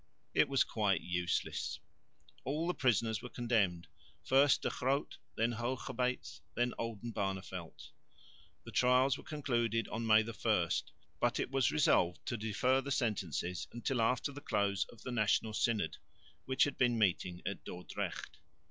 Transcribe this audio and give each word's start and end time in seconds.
It 0.33 0.49
was 0.49 0.63
quite 0.63 1.01
useless. 1.01 1.79
All 2.43 2.65
the 2.65 2.73
prisoners 2.73 3.21
were 3.21 3.29
condemned, 3.29 3.87
first 4.23 4.63
De 4.63 4.69
Groot, 4.71 5.19
then 5.37 5.53
Hoogerbeets, 5.53 6.41
then 6.55 6.73
Oldenbarneveldt. 6.79 7.91
The 8.63 8.71
trials 8.71 9.19
were 9.19 9.23
concluded 9.23 9.87
on 9.89 10.07
May 10.07 10.23
1, 10.23 10.69
but 11.19 11.39
it 11.39 11.51
was 11.51 11.71
resolved 11.71 12.25
to 12.25 12.35
defer 12.35 12.81
the 12.81 12.89
sentences 12.89 13.67
until 13.71 14.01
after 14.01 14.31
the 14.31 14.41
close 14.41 14.85
of 14.85 15.03
the 15.03 15.11
National 15.11 15.53
Synod, 15.53 15.97
which 16.45 16.63
had 16.63 16.79
been 16.79 16.97
meeting 16.97 17.43
at 17.45 17.63
Dordrecht. 17.63 18.39